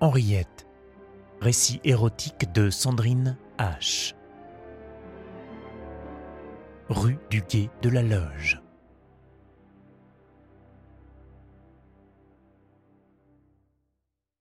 [0.00, 0.66] Henriette.
[1.40, 4.14] Récit érotique de Sandrine H.
[6.90, 8.60] Rue du Guet de la Loge.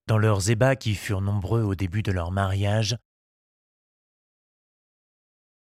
[0.08, 2.98] Dans leurs ébats qui furent nombreux au début de leur mariage,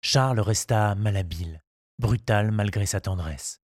[0.02, 1.62] Charles resta malhabile,
[1.98, 3.62] brutal malgré sa tendresse.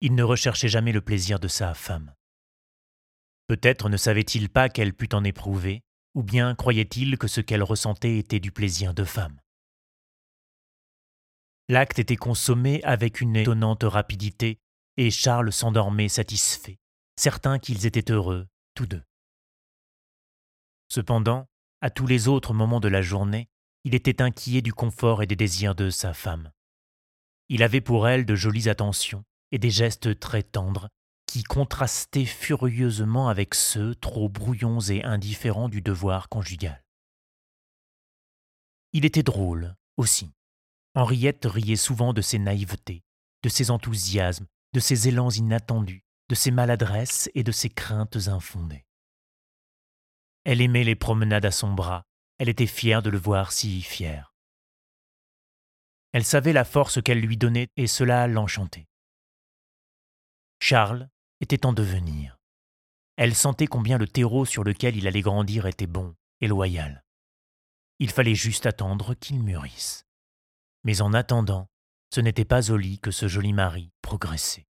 [0.00, 2.14] Il ne recherchait jamais le plaisir de sa femme.
[3.46, 5.82] Peut-être ne savait-il pas qu'elle pût en éprouver,
[6.14, 9.40] ou bien croyait-il que ce qu'elle ressentait était du plaisir de femme.
[11.68, 14.58] L'acte était consommé avec une étonnante rapidité,
[14.96, 16.78] et Charles s'endormait satisfait,
[17.16, 19.02] certain qu'ils étaient heureux, tous deux.
[20.88, 21.46] Cependant,
[21.80, 23.48] à tous les autres moments de la journée,
[23.84, 26.50] il était inquiet du confort et des désirs de sa femme.
[27.48, 30.88] Il avait pour elle de jolies attentions et des gestes très tendres
[31.26, 36.82] qui contrastaient furieusement avec ceux trop brouillons et indifférents du devoir conjugal.
[38.92, 40.32] Il était drôle aussi.
[40.94, 43.02] Henriette riait souvent de ses naïvetés,
[43.42, 48.86] de ses enthousiasmes, de ses élans inattendus, de ses maladresses et de ses craintes infondées.
[50.44, 52.04] Elle aimait les promenades à son bras,
[52.38, 54.32] elle était fière de le voir si fier.
[56.12, 58.86] Elle savait la force qu'elle lui donnait et cela l'enchantait.
[60.60, 61.08] Charles
[61.40, 62.38] était en devenir.
[63.16, 67.04] Elle sentait combien le terreau sur lequel il allait grandir était bon et loyal.
[67.98, 70.06] Il fallait juste attendre qu'il mûrisse.
[70.84, 71.68] Mais en attendant,
[72.14, 74.66] ce n'était pas au lit que ce joli mari progressait.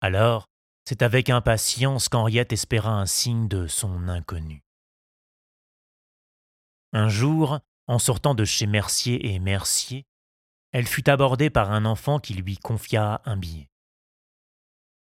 [0.00, 0.48] Alors,
[0.84, 4.62] c'est avec impatience qu'Henriette espéra un signe de son inconnu.
[6.92, 10.06] Un jour, en sortant de chez Mercier et Mercier,
[10.72, 13.68] elle fut abordée par un enfant qui lui confia un billet.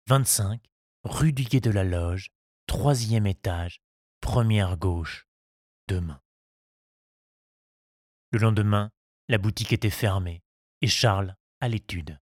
[0.09, 0.65] 25,
[1.05, 2.31] rue du Guet de la Loge,
[2.67, 3.83] troisième étage,
[4.23, 5.29] première gauche,
[5.87, 6.23] demain.
[8.31, 8.91] Le lendemain,
[9.29, 10.43] la boutique était fermée
[10.81, 12.19] et Charles à l'étude.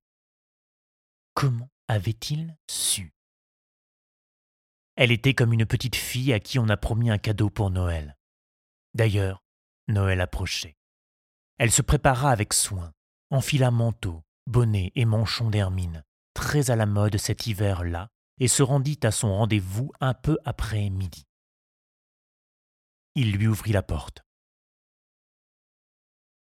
[1.34, 3.15] Comment avait-il su?
[4.97, 8.19] Elle était comme une petite fille à qui on a promis un cadeau pour Noël.
[8.94, 9.44] D'ailleurs,
[9.87, 10.77] Noël approchait.
[11.59, 12.93] Elle se prépara avec soin,
[13.31, 16.03] enfila manteau, bonnet et manchon d'hermine,
[16.36, 20.91] très à la mode cet hiver-là, et se rendit à son rendez-vous un peu après
[20.91, 21.24] midi.
[23.14, 24.22] Il lui ouvrit la porte.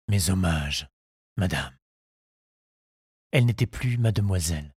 [0.09, 0.89] Mes hommages,
[1.39, 1.75] madame.
[3.33, 4.75] Elle n'était plus mademoiselle.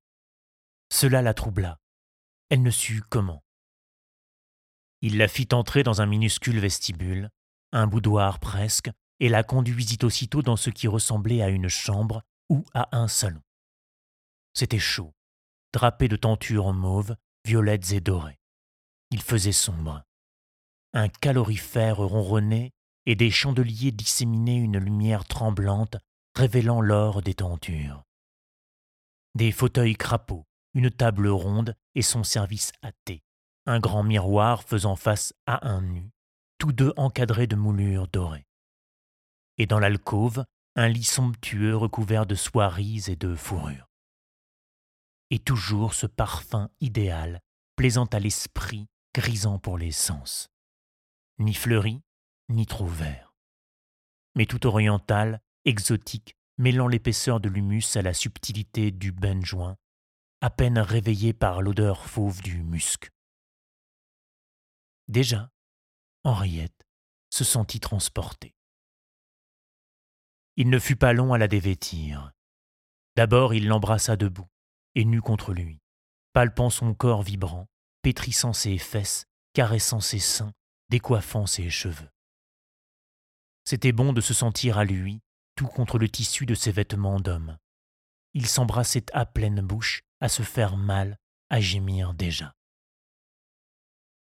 [0.89, 1.79] Cela la troubla.
[2.49, 3.43] Elle ne sut comment.
[5.01, 7.29] Il la fit entrer dans un minuscule vestibule,
[7.73, 8.89] un boudoir presque,
[9.19, 13.41] et la conduisit aussitôt dans ce qui ressemblait à une chambre ou à un salon.
[14.53, 15.13] C'était chaud,
[15.73, 17.15] drapé de tentures mauves,
[17.45, 18.39] violettes et dorées.
[19.09, 20.03] Il faisait sombre.
[20.93, 22.71] Un calorifère ronronnait
[23.05, 25.97] et des chandeliers disséminaient une lumière tremblante
[26.35, 28.03] révélant l'or des tentures.
[29.35, 33.23] Des fauteuils crapauds, une table ronde et son service à thé,
[33.65, 36.11] un grand miroir faisant face à un nu,
[36.59, 38.45] tous deux encadrés de moulures dorées.
[39.57, 43.87] Et dans l'alcôve, un lit somptueux recouvert de soieries et de fourrures
[45.33, 47.41] et toujours ce parfum idéal,
[47.75, 50.51] plaisant à l'esprit, grisant pour les sens.
[51.39, 52.03] Ni fleuri,
[52.49, 53.33] ni trop vert.
[54.35, 59.75] Mais tout oriental, exotique, mêlant l'épaisseur de l'humus à la subtilité du benjoin,
[60.41, 63.09] à peine réveillé par l'odeur fauve du musc.
[65.07, 65.49] Déjà,
[66.23, 66.85] Henriette
[67.31, 68.53] se sentit transportée.
[70.57, 72.33] Il ne fut pas long à la dévêtir.
[73.15, 74.47] D'abord, il l'embrassa debout,
[74.95, 75.79] et nu contre lui,
[76.33, 77.67] palpant son corps vibrant,
[78.01, 80.53] pétrissant ses fesses, caressant ses seins,
[80.89, 82.09] décoiffant ses cheveux.
[83.65, 85.21] C'était bon de se sentir à lui,
[85.55, 87.57] tout contre le tissu de ses vêtements d'homme.
[88.33, 91.17] Il s'embrassait à pleine bouche, à se faire mal,
[91.49, 92.53] à gémir déjà.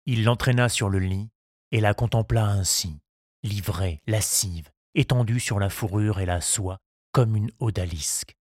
[0.05, 1.29] Il l'entraîna sur le lit
[1.71, 2.99] et la contempla ainsi,
[3.43, 6.77] livrée, lascive, étendue sur la fourrure et la soie,
[7.11, 8.35] comme une odalisque.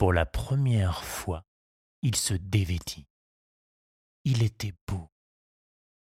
[0.00, 1.44] Pour la première fois,
[2.00, 3.06] il se dévêtit.
[4.24, 5.10] Il était beau.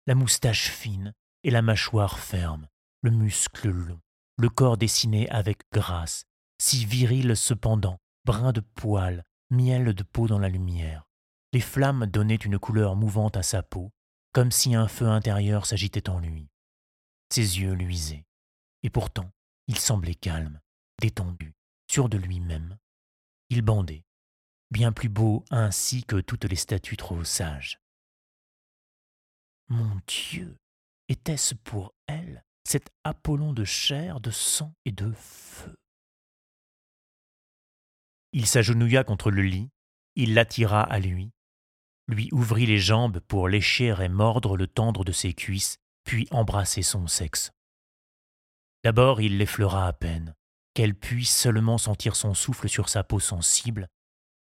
[0.06, 2.68] La moustache fine et la mâchoire ferme,
[3.02, 4.00] le muscle long,
[4.38, 6.26] le corps dessiné avec grâce,
[6.62, 11.08] si viril cependant, brun de poil, miel de peau dans la lumière.
[11.52, 13.92] Les flammes donnaient une couleur mouvante à sa peau,
[14.32, 16.52] comme si un feu intérieur s'agitait en lui.
[17.30, 18.28] Ses yeux luisaient,
[18.84, 19.32] et pourtant
[19.66, 20.62] il semblait calme,
[21.02, 21.56] détendu,
[21.88, 22.78] sûr de lui-même,
[23.52, 24.06] il bandait,
[24.72, 27.82] bien plus beau ainsi que toutes les statues trop sages.
[29.68, 30.58] Mon Dieu,
[31.10, 35.76] était-ce pour elle cet Apollon de chair, de sang et de feu?
[38.32, 39.70] Il s'agenouilla contre le lit,
[40.16, 41.32] il l'attira à lui,
[42.08, 46.84] lui ouvrit les jambes pour lécher et mordre le tendre de ses cuisses, puis embrasser
[46.84, 47.52] son sexe.
[48.86, 50.36] D'abord il l'effleura à peine,
[50.74, 53.88] qu'elle puisse seulement sentir son souffle sur sa peau sensible,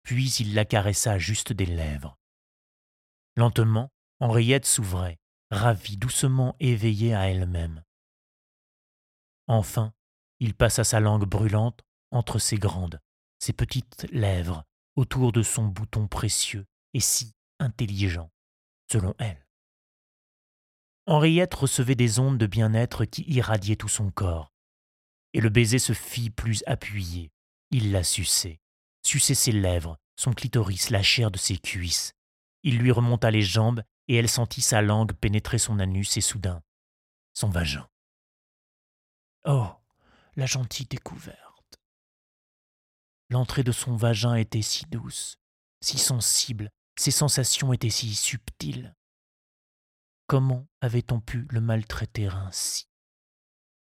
[0.03, 2.17] puis il la caressa juste des lèvres.
[3.37, 3.91] Lentement,
[4.21, 5.19] Henriette s'ouvrait,
[5.51, 7.83] ravie, doucement éveillée à elle-même.
[9.47, 9.93] Enfin,
[10.41, 13.01] il passa sa langue brûlante entre ses grandes,
[13.39, 14.65] ses petites lèvres,
[14.97, 18.31] autour de son bouton précieux et si intelligent,
[18.91, 19.47] selon elle.
[21.07, 24.53] Henriette recevait des ondes de bien-être qui irradiaient tout son corps,
[25.39, 27.31] et le baiser se fit plus appuyé.
[27.71, 28.59] Il la suçait,
[29.03, 32.13] suçait ses lèvres, son clitoris, la chair de ses cuisses.
[32.65, 36.61] Il lui remonta les jambes et elle sentit sa langue pénétrer son anus et soudain
[37.39, 37.89] son vagin.
[39.45, 39.71] Oh,
[40.35, 41.79] la gentille découverte.
[43.31, 45.39] L'entrée de son vagin était si douce,
[45.81, 46.69] si sensible,
[46.99, 48.97] ses sensations étaient si subtiles.
[50.27, 52.88] Comment avait-on pu le maltraiter ainsi?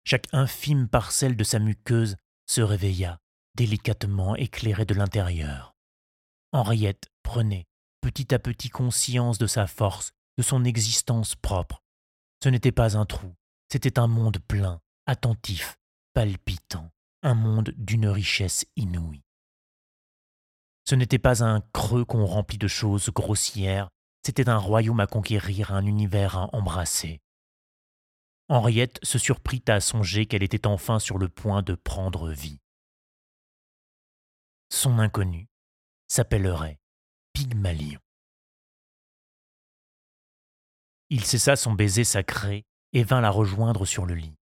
[0.03, 2.17] Chaque infime parcelle de sa muqueuse
[2.47, 3.19] se réveilla,
[3.55, 5.75] délicatement éclairée de l'intérieur.
[6.51, 7.65] Henriette prenait
[8.01, 11.81] petit à petit conscience de sa force, de son existence propre.
[12.43, 13.33] Ce n'était pas un trou,
[13.71, 15.77] c'était un monde plein, attentif,
[16.13, 16.89] palpitant,
[17.21, 19.23] un monde d'une richesse inouïe.
[20.89, 23.89] Ce n'était pas un creux qu'on remplit de choses grossières,
[24.25, 27.21] c'était un royaume à conquérir, un univers à embrasser.
[28.51, 32.59] Henriette se surprit à songer qu'elle était enfin sur le point de prendre vie.
[34.67, 35.47] Son inconnu
[36.09, 36.77] s'appellerait
[37.31, 38.01] Pygmalion.
[41.09, 44.35] Il cessa son baiser sacré et vint la rejoindre sur le lit.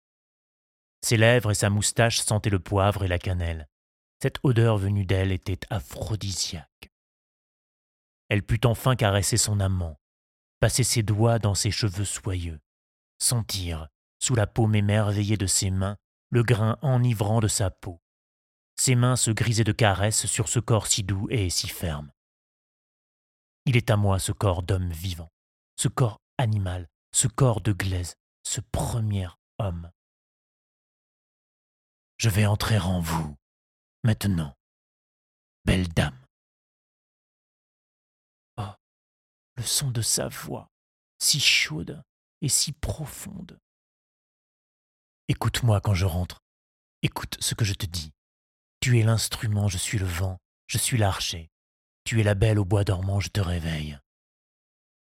[1.06, 3.68] Ses lèvres et sa moustache sentaient le poivre et la cannelle.
[4.24, 6.90] Cette odeur venue d'elle était aphrodisiaque.
[8.28, 10.00] Elle put enfin caresser son amant,
[10.60, 12.60] passer ses doigts dans ses cheveux soyeux,
[13.20, 13.88] sentir,
[14.30, 15.98] sous la paume émerveillée de ses mains,
[16.30, 18.00] le grain enivrant de sa peau.
[18.80, 22.12] Ses mains se grisaient de caresses sur ce corps si doux et si ferme.
[23.66, 25.32] Il est à moi ce corps d'homme vivant,
[25.78, 29.28] ce corps animal, ce corps de glaise, ce premier
[29.58, 29.90] homme.
[32.18, 33.36] Je vais entrer en vous,
[34.04, 34.56] Maintenant,
[35.66, 36.24] belle dame.
[38.58, 38.76] Oh,
[39.56, 40.70] le son de sa voix,
[41.18, 42.04] si chaude
[42.42, 43.60] et si profonde.
[45.32, 46.42] Écoute-moi quand je rentre.
[47.04, 48.12] Écoute ce que je te dis.
[48.80, 51.52] Tu es l'instrument, je suis le vent, je suis l'archer.
[52.04, 54.00] Tu es la belle au bois dormant, je te réveille.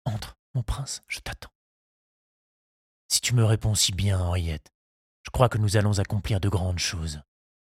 [0.05, 1.53] Entre, mon prince, je t'attends.
[3.09, 4.73] Si tu me réponds si bien, Henriette,
[5.25, 7.21] je crois que nous allons accomplir de grandes choses.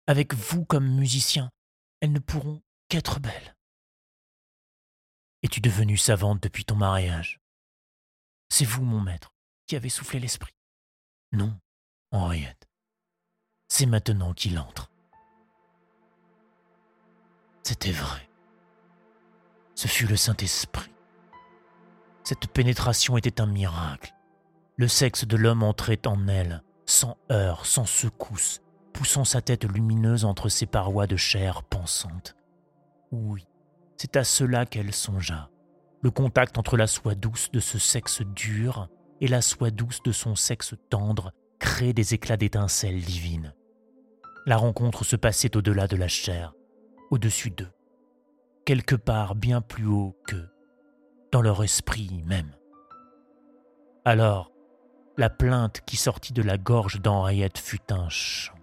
[0.07, 1.51] Avec vous comme musicien,
[2.00, 3.57] elles ne pourront qu'être belles.
[5.43, 7.41] Es-tu devenue savante depuis ton mariage?
[8.47, 9.33] C'est vous, mon maître,
[9.65, 10.53] qui avez soufflé l'esprit?
[11.33, 11.59] Non,
[12.12, 12.68] Henriette.
[13.68, 14.89] C'est maintenant qu'il entre.
[17.63, 18.29] C'était vrai.
[19.75, 20.93] Ce fut le Saint-Esprit.
[22.24, 24.13] Cette pénétration était un miracle.
[24.77, 28.62] Le sexe de l'homme entrait en elle, sans heurts, sans secousses,
[28.93, 32.36] poussant sa tête lumineuse entre ses parois de chair pensante.
[33.12, 33.46] Oui,
[33.98, 35.50] c'est à cela qu'elle songea.
[36.01, 38.88] Le contact entre la soie douce de ce sexe dur
[39.20, 43.53] et la soie douce de son sexe tendre crée des éclats d'étincelles divines.
[44.45, 46.53] La rencontre se passait au-delà de la chair,
[47.11, 47.71] au-dessus d'eux,
[48.65, 50.49] quelque part bien plus haut qu'eux,
[51.31, 52.55] dans leur esprit même.
[54.05, 54.51] Alors,
[55.17, 58.57] la plainte qui sortit de la gorge d'Henriette fut un chant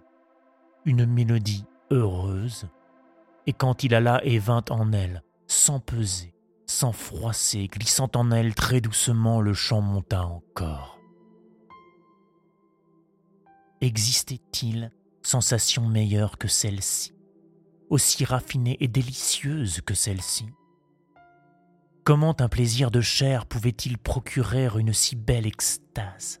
[0.85, 2.67] une mélodie heureuse,
[3.47, 6.33] et quand il alla et vint en elle, sans peser,
[6.67, 10.94] sans froisser, glissant en elle très doucement, le chant monta encore.
[13.81, 14.91] Existait-il
[15.21, 17.13] sensation meilleure que celle-ci,
[17.89, 20.47] aussi raffinée et délicieuse que celle-ci?
[22.03, 26.39] Comment un plaisir de chair pouvait-il procurer une si belle extase?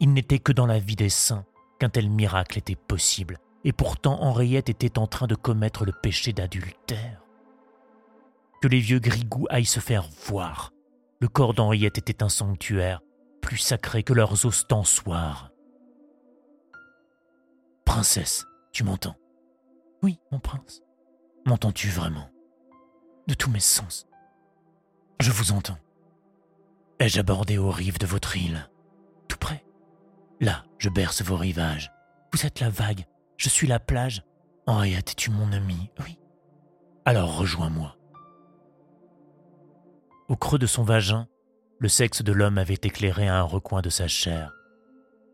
[0.00, 1.44] Il n'était que dans la vie des saints
[1.78, 6.32] qu'un tel miracle était possible, et pourtant Henriette était en train de commettre le péché
[6.32, 7.22] d'adultère.
[8.62, 10.72] Que les vieux grigous aillent se faire voir.
[11.20, 13.02] Le corps d'Henriette était un sanctuaire,
[13.42, 15.50] plus sacré que leurs ostensoirs.
[17.96, 19.16] Princesse, tu m'entends?
[20.02, 20.82] Oui, mon prince.
[21.46, 22.28] M'entends-tu vraiment?
[23.26, 24.06] De tous mes sens.
[25.18, 25.78] Je vous entends.
[27.00, 28.68] Ai-je abordé aux rives de votre île?
[29.28, 29.64] Tout près?
[30.42, 31.90] Là, je berce vos rivages.
[32.34, 33.06] Vous êtes la vague,
[33.38, 34.22] je suis la plage.
[34.66, 36.18] Henriette, es-tu mon ami Oui.
[37.06, 37.96] Alors rejoins-moi.
[40.28, 41.28] Au creux de son vagin,
[41.78, 44.52] le sexe de l'homme avait éclairé un recoin de sa chair.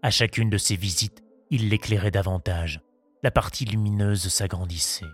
[0.01, 1.22] À chacune de ses visites,
[1.53, 2.81] il l'éclairait davantage.
[3.23, 5.05] La partie lumineuse s'agrandissait,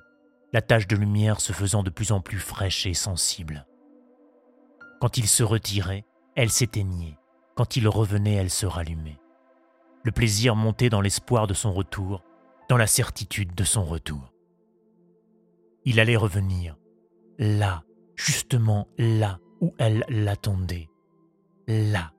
[0.52, 3.66] la tache de lumière se faisant de plus en plus fraîche et sensible.
[5.00, 7.18] Quand il se retirait, elle s'éteignait.
[7.56, 9.20] Quand il revenait, elle se rallumait.
[10.04, 12.22] Le plaisir montait dans l'espoir de son retour,
[12.68, 14.32] dans la certitude de son retour.
[15.84, 16.76] Il allait revenir,
[17.38, 17.82] là,
[18.14, 20.88] justement là où elle l'attendait.
[21.66, 22.12] Là,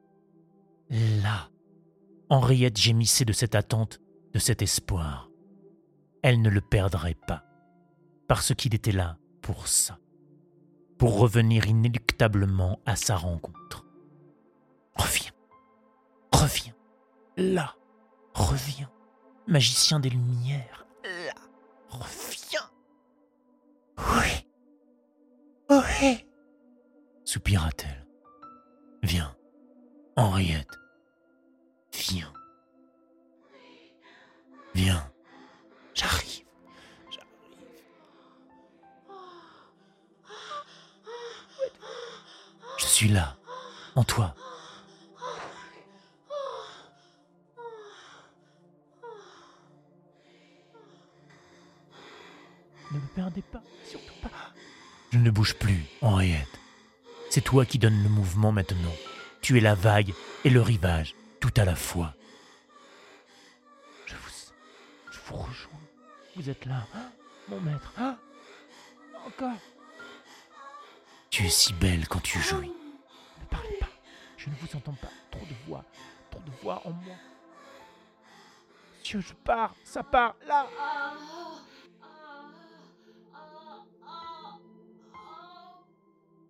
[0.90, 1.50] là.
[2.30, 4.02] Henriette gémissait de cette attente,
[4.34, 5.30] de cet espoir.
[6.22, 7.44] Elle ne le perdrait pas,
[8.28, 9.98] parce qu'il était là pour ça,
[10.98, 13.86] pour revenir inéluctablement à sa rencontre.
[14.96, 15.32] Reviens,
[16.32, 16.76] reviens,
[17.38, 17.76] là,
[18.34, 18.92] reviens,
[19.48, 21.36] magicien des lumières, là,
[21.90, 22.70] reviens.
[23.98, 24.48] Oui,
[25.70, 26.28] oui,
[27.24, 28.08] soupira-t-elle.
[29.04, 29.36] Viens,
[30.18, 30.80] Henriette,
[31.94, 32.34] Viens.
[43.00, 43.38] Suis là,
[43.96, 44.36] en toi.
[52.92, 54.30] Ne me perdez pas, surtout pas.
[55.12, 56.60] Je ne bouge plus, Henriette.
[57.30, 58.96] C'est toi qui donnes le mouvement maintenant.
[59.42, 60.14] Tu es la vague
[60.44, 62.14] et le rivage tout à la fois.
[64.08, 64.32] Je vous,
[65.10, 65.80] je vous rejoins.
[66.36, 67.12] Vous êtes là, hein,
[67.48, 67.94] mon maître.
[67.98, 68.18] Hein
[69.26, 69.56] Encore.
[71.30, 72.74] Tu es si belle quand tu jouis.
[74.40, 75.10] Je ne vous entends pas.
[75.30, 75.86] Trop de voix.
[76.32, 77.16] Trop de voix en moi.
[79.00, 79.76] Monsieur, je pars.
[79.84, 80.36] Ça part.
[80.48, 80.68] Là.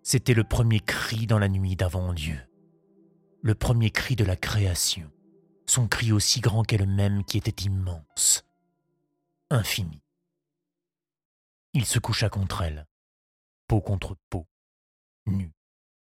[0.04, 2.40] C'était le premier cri dans la nuit d'avant Dieu
[3.42, 5.10] le premier cri de la création,
[5.66, 8.46] son cri aussi grand qu'elle-même qui était immense,
[9.50, 10.02] infini.
[11.74, 12.88] Il se coucha contre elle,
[13.68, 14.48] peau contre peau,
[15.26, 15.54] nus,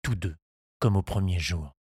[0.02, 0.36] tous deux,
[0.80, 1.76] comme au premier jour.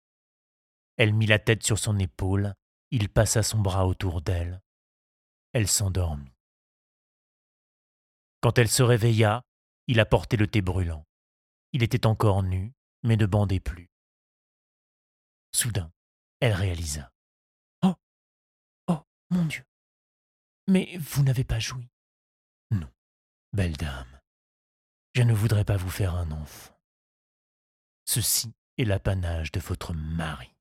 [0.98, 2.54] Elle mit la tête sur son épaule,
[2.92, 4.62] il passa son bras autour d'elle.
[5.54, 6.34] Elle s'endormit.
[8.42, 9.44] Quand elle se réveilla,
[9.88, 11.06] il apportait le thé brûlant.
[11.74, 12.74] Il était encore nu,
[13.04, 13.90] mais ne bandait plus.
[15.54, 15.92] Soudain,
[16.40, 17.12] elle réalisa.
[17.82, 17.96] Oh
[18.88, 19.66] Oh, mon Dieu
[20.68, 21.90] Mais vous n'avez pas joui
[22.72, 22.92] Non,
[23.54, 24.22] belle dame.
[25.14, 26.78] Je ne voudrais pas vous faire un enfant.
[28.06, 30.55] Ceci est l'apanage de votre mari.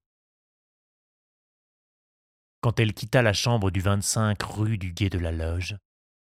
[2.65, 5.77] Quand elle quitta la chambre du 25 rue du Guet de la Loge,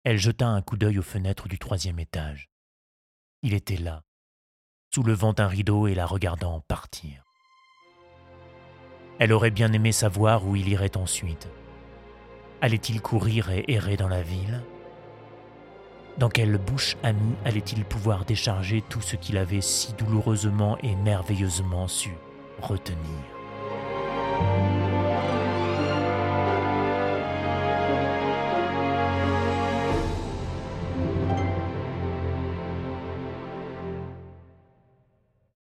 [0.03, 2.51] elle jeta un coup d'œil aux fenêtres du troisième étage.
[3.43, 4.03] Il était là,
[4.93, 7.23] soulevant un rideau et la regardant partir.
[9.21, 11.47] Elle aurait bien aimé savoir où il irait ensuite.
[12.61, 14.65] Allait-il courir et errer dans la ville?
[16.19, 21.87] Dans quelle bouche amie allait-il pouvoir décharger tout ce qu'il avait si douloureusement et merveilleusement
[21.87, 22.11] su
[22.61, 23.36] retenir?